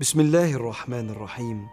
بسم 0.00 0.20
الله 0.20 0.54
الرحمن 0.54 1.10
الرحيم 1.10 1.66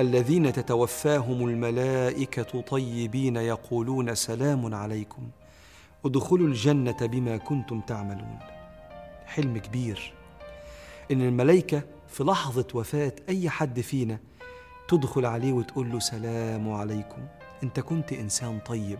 الذين 0.00 0.52
تتوفاهم 0.52 1.48
الملائكة 1.48 2.60
طيبين 2.60 3.36
يقولون 3.36 4.14
سلام 4.14 4.74
عليكم. 4.74 5.22
ادخلوا 6.04 6.46
الجنة 6.46 6.96
بما 7.06 7.36
كنتم 7.36 7.80
تعملون. 7.80 8.38
حلم 9.26 9.58
كبير. 9.58 10.12
إن 11.10 11.22
الملائكة 11.22 11.82
في 12.08 12.24
لحظة 12.24 12.66
وفاة 12.74 13.12
أي 13.28 13.50
حد 13.50 13.80
فينا 13.80 14.18
تدخل 14.88 15.26
عليه 15.26 15.52
وتقول 15.52 15.92
له 15.92 15.98
سلام 15.98 16.72
عليكم. 16.72 17.22
أنت 17.62 17.80
كنت 17.80 18.12
إنسان 18.12 18.58
طيب. 18.58 18.98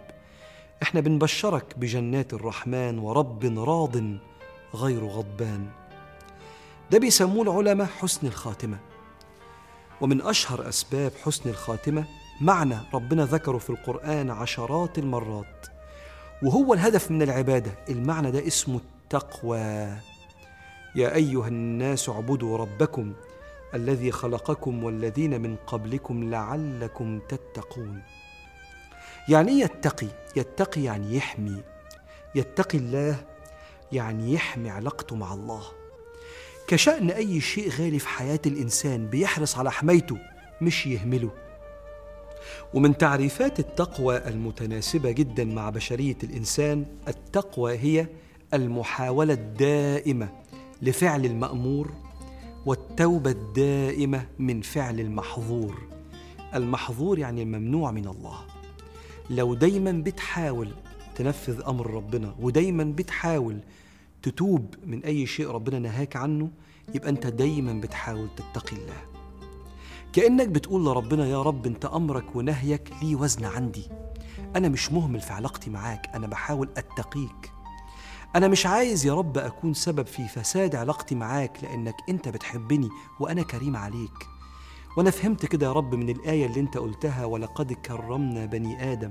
إحنا 0.82 1.00
بنبشرك 1.00 1.78
بجنات 1.78 2.32
الرحمن 2.32 2.98
ورب 2.98 3.44
راض 3.44 3.96
غير 4.74 5.04
غضبان. 5.06 5.79
ده 6.90 6.98
بيسموه 6.98 7.42
العلماء 7.42 7.86
حسن 7.86 8.26
الخاتمة. 8.26 8.78
ومن 10.00 10.22
أشهر 10.22 10.68
أسباب 10.68 11.12
حسن 11.24 11.50
الخاتمة 11.50 12.04
معنى 12.40 12.76
ربنا 12.94 13.24
ذكره 13.24 13.58
في 13.58 13.70
القرآن 13.70 14.30
عشرات 14.30 14.98
المرات. 14.98 15.66
وهو 16.42 16.74
الهدف 16.74 17.10
من 17.10 17.22
العبادة. 17.22 17.72
المعنى 17.88 18.30
ده 18.30 18.46
اسمه 18.46 18.76
التقوى. 18.76 19.58
يا 20.94 21.14
أيها 21.14 21.48
الناس 21.48 22.08
اعبدوا 22.08 22.58
ربكم 22.58 23.12
الذي 23.74 24.12
خلقكم 24.12 24.84
والذين 24.84 25.40
من 25.40 25.56
قبلكم 25.66 26.30
لعلكم 26.30 27.20
تتقون. 27.28 28.02
يعني 29.28 29.52
إيه 29.52 29.64
يتقي؟ 29.64 30.08
يتقي 30.36 30.82
يعني 30.82 31.16
يحمي. 31.16 31.62
يتقي 32.34 32.78
الله 32.78 33.16
يعني 33.92 34.34
يحمي 34.34 34.70
علاقته 34.70 35.16
مع 35.16 35.34
الله. 35.34 35.79
كشأن 36.70 37.10
أي 37.10 37.40
شيء 37.40 37.70
غالي 37.70 37.98
في 37.98 38.08
حياة 38.08 38.40
الإنسان 38.46 39.06
بيحرص 39.06 39.58
على 39.58 39.70
حمايته 39.72 40.18
مش 40.62 40.86
يهمله. 40.86 41.30
ومن 42.74 42.96
تعريفات 42.96 43.60
التقوى 43.60 44.28
المتناسبة 44.28 45.10
جدا 45.10 45.44
مع 45.44 45.70
بشرية 45.70 46.16
الإنسان 46.24 46.86
التقوى 47.08 47.78
هي 47.78 48.06
المحاولة 48.54 49.34
الدائمة 49.34 50.28
لفعل 50.82 51.24
المأمور 51.24 51.92
والتوبة 52.66 53.30
الدائمة 53.30 54.26
من 54.38 54.60
فعل 54.60 55.00
المحظور. 55.00 55.82
المحظور 56.54 57.18
يعني 57.18 57.42
الممنوع 57.42 57.90
من 57.90 58.06
الله. 58.06 58.38
لو 59.30 59.54
دايما 59.54 59.92
بتحاول 59.92 60.68
تنفذ 61.14 61.62
أمر 61.68 61.90
ربنا 61.90 62.34
ودايما 62.40 62.84
بتحاول 62.84 63.60
تتوب 64.22 64.74
من 64.86 65.04
أي 65.04 65.26
شيء 65.26 65.50
ربنا 65.50 65.78
نهاك 65.78 66.16
عنه 66.16 66.50
يبقى 66.94 67.10
أنت 67.10 67.26
دايما 67.26 67.72
بتحاول 67.72 68.28
تتقي 68.36 68.76
الله. 68.76 69.02
كأنك 70.12 70.48
بتقول 70.48 70.84
لربنا 70.84 71.26
يا 71.26 71.42
رب 71.42 71.66
أنت 71.66 71.84
أمرك 71.84 72.36
ونهيك 72.36 72.92
ليه 73.02 73.16
وزن 73.16 73.44
عندي. 73.44 73.88
أنا 74.56 74.68
مش 74.68 74.92
مهمل 74.92 75.20
في 75.20 75.32
علاقتي 75.32 75.70
معاك 75.70 76.06
أنا 76.14 76.26
بحاول 76.26 76.68
أتقيك. 76.76 77.52
أنا 78.36 78.48
مش 78.48 78.66
عايز 78.66 79.06
يا 79.06 79.14
رب 79.14 79.38
أكون 79.38 79.74
سبب 79.74 80.06
في 80.06 80.28
فساد 80.28 80.74
علاقتي 80.74 81.14
معاك 81.14 81.64
لأنك 81.64 81.94
أنت 82.08 82.28
بتحبني 82.28 82.88
وأنا 83.20 83.42
كريم 83.42 83.76
عليك. 83.76 84.26
وأنا 84.96 85.10
فهمت 85.10 85.46
كده 85.46 85.66
يا 85.66 85.72
رب 85.72 85.94
من 85.94 86.08
الآية 86.08 86.46
اللي 86.46 86.60
أنت 86.60 86.76
قلتها 86.78 87.24
ولقد 87.24 87.72
كرمنا 87.72 88.46
بني 88.46 88.92
آدم 88.92 89.10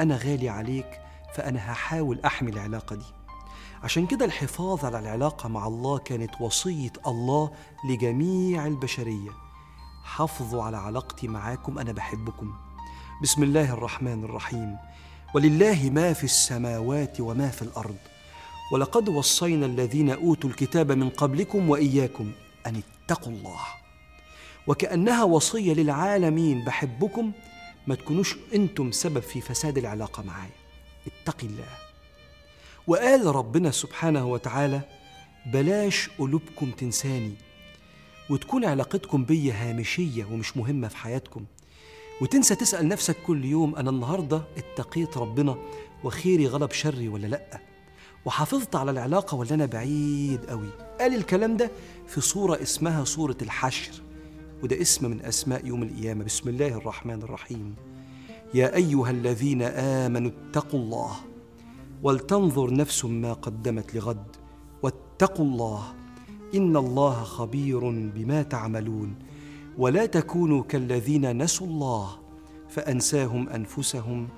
أنا 0.00 0.16
غالي 0.16 0.48
عليك 0.48 1.00
فأنا 1.34 1.72
هحاول 1.72 2.20
أحمي 2.20 2.50
العلاقة 2.50 2.96
دي. 2.96 3.17
عشان 3.82 4.06
كده 4.06 4.24
الحفاظ 4.24 4.84
على 4.84 4.98
العلاقة 4.98 5.48
مع 5.48 5.66
الله 5.66 5.98
كانت 5.98 6.40
وصية 6.40 6.92
الله 7.06 7.50
لجميع 7.84 8.66
البشرية. 8.66 9.30
حافظوا 10.04 10.62
على 10.62 10.76
علاقتي 10.76 11.28
معاكم 11.28 11.78
أنا 11.78 11.92
بحبكم. 11.92 12.54
بسم 13.22 13.42
الله 13.42 13.72
الرحمن 13.72 14.24
الرحيم. 14.24 14.76
ولله 15.34 15.90
ما 15.92 16.12
في 16.12 16.24
السماوات 16.24 17.20
وما 17.20 17.48
في 17.48 17.62
الأرض. 17.62 17.96
ولقد 18.72 19.08
وصينا 19.08 19.66
الذين 19.66 20.10
أوتوا 20.10 20.50
الكتاب 20.50 20.92
من 20.92 21.10
قبلكم 21.10 21.70
وإياكم 21.70 22.32
أن 22.66 22.82
اتقوا 23.04 23.32
الله. 23.32 23.60
وكأنها 24.66 25.24
وصية 25.24 25.74
للعالمين 25.74 26.64
بحبكم. 26.64 27.32
ما 27.86 27.94
تكونوش 27.94 28.36
أنتم 28.54 28.92
سبب 28.92 29.20
في 29.20 29.40
فساد 29.40 29.78
العلاقة 29.78 30.22
معايا. 30.22 30.50
اتقي 31.06 31.46
الله. 31.46 31.87
وقال 32.88 33.26
ربنا 33.26 33.70
سبحانه 33.70 34.26
وتعالى 34.26 34.80
بلاش 35.52 36.08
قلوبكم 36.18 36.70
تنساني 36.70 37.32
وتكون 38.30 38.64
علاقتكم 38.64 39.24
بيا 39.24 39.54
هامشية 39.54 40.24
ومش 40.24 40.56
مهمة 40.56 40.88
في 40.88 40.96
حياتكم 40.96 41.44
وتنسى 42.20 42.54
تسأل 42.54 42.88
نفسك 42.88 43.16
كل 43.26 43.44
يوم 43.44 43.76
أنا 43.76 43.90
النهاردة 43.90 44.42
اتقيت 44.56 45.18
ربنا 45.18 45.56
وخيري 46.04 46.46
غلب 46.46 46.70
شري 46.70 47.08
ولا 47.08 47.26
لأ؟ 47.26 47.60
وحافظت 48.24 48.76
على 48.76 48.90
العلاقة 48.90 49.34
ولا 49.34 49.54
أنا 49.54 49.66
بعيد 49.66 50.44
قوي 50.48 50.68
قال 51.00 51.14
الكلام 51.14 51.56
ده 51.56 51.70
في 52.06 52.20
صورة 52.20 52.62
اسمها 52.62 53.04
صورة 53.04 53.36
الحشر 53.42 53.92
وده 54.62 54.80
اسم 54.80 55.10
من 55.10 55.24
أسماء 55.24 55.66
يوم 55.66 55.82
القيامة. 55.82 56.24
بسم 56.24 56.48
الله 56.48 56.68
الرحمن 56.68 57.22
الرحيم. 57.22 57.74
يا 58.54 58.74
أيها 58.74 59.10
الذين 59.10 59.62
آمنوا 59.62 60.30
اتقوا 60.30 60.80
الله 60.80 61.16
ولتنظر 62.02 62.74
نفس 62.74 63.04
ما 63.04 63.32
قدمت 63.32 63.94
لغد. 63.94 64.36
واتقوا 64.82 65.44
الله 65.44 65.94
إن 66.54 66.76
الله 66.76 67.22
خبير 67.24 67.80
بما 67.90 68.42
تعملون. 68.42 69.14
ولا 69.78 70.06
تكونوا 70.06 70.62
كالذين 70.62 71.42
نسوا 71.42 71.66
الله 71.66 72.18
فأنساهم 72.68 73.48
أنفسهم. 73.48 74.28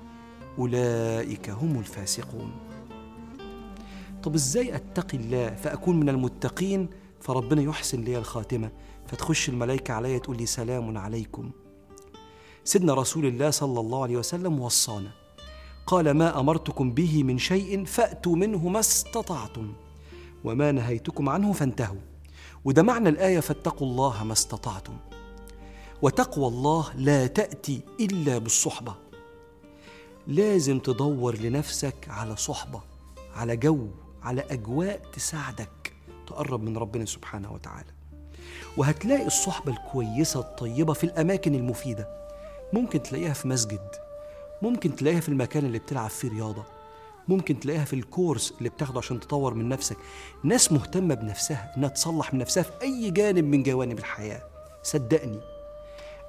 أولئك 0.59 1.49
هم 1.49 1.79
الفاسقون. 1.79 2.51
طب 4.23 4.35
إزاي 4.35 4.75
أتقي 4.75 5.17
الله 5.17 5.55
فأكون 5.55 5.99
من 5.99 6.09
المتقين؟ 6.09 6.89
فربنا 7.19 7.61
يحسن 7.61 8.01
لي 8.01 8.17
الخاتمة. 8.17 8.71
فتخش 9.07 9.49
الملائكة 9.49 9.93
عليا 9.93 10.17
تقول 10.17 10.37
لي 10.37 10.45
سلام 10.45 10.97
عليكم. 10.97 11.51
سيدنا 12.63 12.93
رسول 12.93 13.25
الله 13.25 13.49
صلى 13.49 13.79
الله 13.79 14.03
عليه 14.03 14.17
وسلم 14.17 14.59
وصانا. 14.59 15.20
قال 15.91 16.11
ما 16.11 16.39
أمرتكم 16.39 16.91
به 16.91 17.23
من 17.23 17.37
شيء 17.37 17.85
فأتوا 17.85 18.35
منه 18.35 18.67
ما 18.67 18.79
استطعتم 18.79 19.73
وما 20.43 20.71
نهيتكم 20.71 21.29
عنه 21.29 21.53
فانتهوا. 21.53 21.99
وده 22.65 22.83
معنى 22.83 23.09
الآية 23.09 23.39
فاتقوا 23.39 23.87
الله 23.87 24.23
ما 24.23 24.33
استطعتم. 24.33 24.97
وتقوى 26.01 26.47
الله 26.47 26.85
لا 26.95 27.27
تأتي 27.27 27.81
إلا 27.99 28.37
بالصحبة. 28.37 28.95
لازم 30.27 30.79
تدور 30.79 31.37
لنفسك 31.37 31.95
على 32.07 32.35
صحبة 32.35 32.81
على 33.35 33.57
جو 33.57 33.87
على 34.23 34.41
أجواء 34.49 35.01
تساعدك 35.13 35.93
تقرب 36.27 36.63
من 36.63 36.77
ربنا 36.77 37.05
سبحانه 37.05 37.51
وتعالى. 37.51 37.91
وهتلاقي 38.77 39.27
الصحبة 39.27 39.71
الكويسة 39.71 40.39
الطيبة 40.39 40.93
في 40.93 41.03
الأماكن 41.03 41.55
المفيدة. 41.55 42.07
ممكن 42.73 43.03
تلاقيها 43.03 43.33
في 43.33 43.47
مسجد 43.47 44.10
ممكن 44.61 44.95
تلاقيها 44.95 45.19
في 45.19 45.29
المكان 45.29 45.65
اللي 45.65 45.79
بتلعب 45.79 46.09
فيه 46.09 46.29
رياضة. 46.29 46.63
ممكن 47.27 47.59
تلاقيها 47.59 47.85
في 47.85 47.93
الكورس 47.93 48.53
اللي 48.57 48.69
بتاخده 48.69 48.99
عشان 48.99 49.19
تطور 49.19 49.53
من 49.53 49.69
نفسك. 49.69 49.97
ناس 50.43 50.71
مهتمة 50.71 51.15
بنفسها 51.15 51.73
إنها 51.77 51.89
تصلح 51.89 52.33
من 52.33 52.39
نفسها 52.39 52.63
في 52.63 52.71
أي 52.81 53.11
جانب 53.11 53.43
من 53.43 53.63
جوانب 53.63 53.99
الحياة. 53.99 54.41
صدقني 54.83 55.39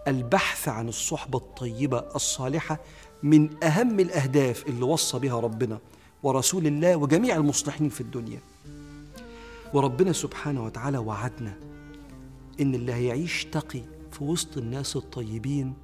البحث 0.09 0.69
عن 0.69 0.89
الصحبة 0.89 1.39
الطيبة 1.39 1.99
الصالحة 2.15 2.81
من 3.23 3.65
أهم 3.65 4.01
الأهداف 4.01 4.67
اللي 4.67 4.85
وصى 4.85 5.19
بها 5.19 5.41
ربنا 5.41 5.79
ورسول 6.23 6.67
الله 6.67 6.97
وجميع 6.97 7.37
المصلحين 7.37 7.89
في 7.89 8.01
الدنيا. 8.01 8.41
وربنا 9.75 10.13
سبحانه 10.13 10.65
وتعالى 10.65 10.99
وعدنا 10.99 11.55
إن 12.61 12.75
اللي 12.75 12.93
هيعيش 12.93 13.45
تقي 13.45 13.83
في 14.13 14.25
وسط 14.25 14.57
الناس 14.59 14.97
الطيبين 14.97 15.75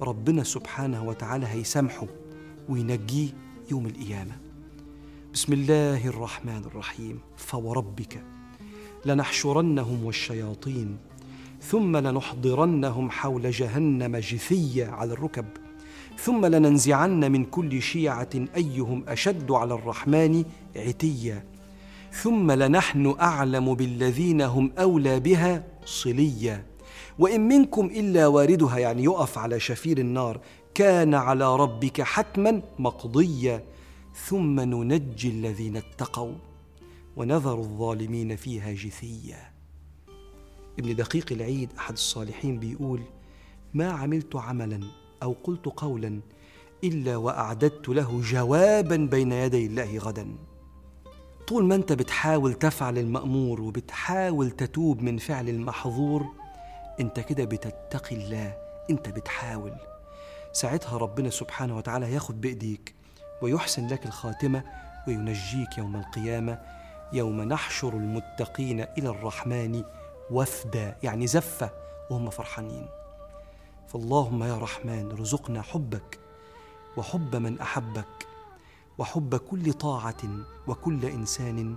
ربنا 0.00 0.44
سبحانه 0.44 1.04
وتعالى 1.04 1.46
هيسامحه 1.46 2.06
وينجيه 2.68 3.28
يوم 3.70 3.86
القيامة. 3.86 4.32
بسم 5.34 5.52
الله 5.52 6.06
الرحمن 6.06 6.62
الرحيم. 6.66 7.18
فوربك 7.36 8.22
لنحشرنهم 9.06 10.04
والشياطين 10.04 10.96
ثم 11.62 11.96
لنحضرنهم 11.96 13.10
حول 13.10 13.50
جهنم 13.50 14.16
جثيا 14.16 14.88
على 14.88 15.12
الركب 15.12 15.44
ثم 16.18 16.46
لننزعن 16.46 17.32
من 17.32 17.44
كل 17.44 17.82
شيعة 17.82 18.30
أيهم 18.56 19.04
أشد 19.08 19.50
على 19.50 19.74
الرحمن 19.74 20.44
عتيا 20.76 21.44
ثم 22.12 22.50
لنحن 22.52 23.14
أعلم 23.20 23.74
بالذين 23.74 24.40
هم 24.42 24.72
أولى 24.78 25.20
بها 25.20 25.64
صليا. 25.84 26.64
وإن 27.18 27.48
منكم 27.48 27.86
إلا 27.86 28.26
واردها 28.26 28.78
يعني 28.78 29.04
يقف 29.04 29.38
على 29.38 29.60
شفير 29.60 29.98
النار 29.98 30.40
كان 30.74 31.14
على 31.14 31.56
ربك 31.56 32.02
حتما 32.02 32.62
مقضيا. 32.78 33.64
ثم 34.14 34.60
ننجي 34.60 35.28
الذين 35.28 35.76
اتقوا 35.76 36.34
ونذر 37.16 37.58
الظالمين 37.58 38.36
فيها 38.36 38.72
جثيا. 38.72 39.50
ابن 40.78 40.96
دقيق 40.96 41.32
العيد 41.32 41.68
أحد 41.78 41.92
الصالحين 41.92 42.58
بيقول 42.58 43.00
ما 43.74 43.90
عملت 43.90 44.36
عملا 44.36 44.80
أو 45.22 45.36
قلت 45.44 45.66
قولا 45.66 46.20
إلا 46.84 47.16
وأعددت 47.16 47.88
له 47.88 48.20
جوابا 48.20 48.96
بين 48.96 49.32
يدي 49.32 49.66
الله 49.66 49.98
غدا. 49.98 50.26
طول 51.48 51.64
ما 51.64 51.74
أنت 51.74 51.92
بتحاول 51.92 52.54
تفعل 52.54 52.98
المأمور 52.98 53.60
وبتحاول 53.60 54.50
تتوب 54.50 55.02
من 55.02 55.18
فعل 55.18 55.48
المحظور 55.48 56.26
أنت 57.00 57.20
كده 57.20 57.44
بتتقي 57.44 58.16
الله 58.16 58.56
أنت 58.90 59.08
بتحاول. 59.08 59.76
ساعتها 60.52 60.98
ربنا 60.98 61.30
سبحانه 61.30 61.76
وتعالى 61.76 62.12
ياخد 62.12 62.40
بإيديك 62.40 62.94
ويحسن 63.42 63.86
لك 63.88 64.06
الخاتمة 64.06 64.64
وينجيك 65.08 65.78
يوم 65.78 65.96
القيامة. 65.96 66.58
يوم 67.12 67.42
نحشر 67.42 67.88
المتقين 67.88 68.80
إلى 68.80 69.08
الرحمن 69.08 69.84
وفدا 70.30 70.96
يعني 71.02 71.26
زفة 71.26 71.70
وهم 72.10 72.30
فرحانين. 72.30 72.88
فاللهم 73.88 74.42
يا 74.42 74.58
رحمن 74.58 75.10
ارزقنا 75.10 75.62
حبك 75.62 76.18
وحب 76.96 77.36
من 77.36 77.60
أحبك 77.60 78.26
وحب 78.98 79.36
كل 79.36 79.72
طاعة 79.72 80.22
وكل 80.66 81.04
إنسان 81.04 81.76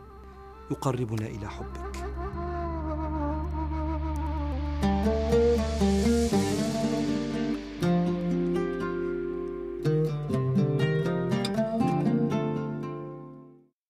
يقربنا 0.72 1.28
إلى 1.28 1.50
حبك. 1.50 2.01